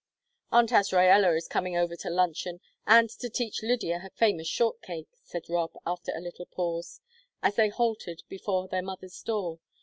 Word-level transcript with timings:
"Aunt 0.51 0.71
Azraella 0.71 1.37
is 1.37 1.47
coming 1.47 1.77
over 1.77 1.95
to 1.97 2.09
luncheon, 2.09 2.59
and 2.87 3.07
to 3.07 3.29
teach 3.29 3.61
Lydia 3.61 3.99
her 3.99 4.09
famous 4.09 4.47
short 4.47 4.81
cake," 4.81 5.09
said 5.21 5.47
Rob, 5.47 5.73
after 5.85 6.11
a 6.15 6.19
little 6.21 6.47
pause, 6.47 7.01
as 7.43 7.53
they 7.55 7.69
halted 7.69 8.23
before 8.27 8.67
their 8.67 8.81
mother's 8.81 9.21
door. 9.21 9.59